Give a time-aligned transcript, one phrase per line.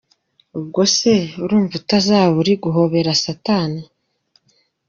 [0.59, 1.11] Ubwose
[1.43, 3.81] urumva utazaba uri guhobera satani?”.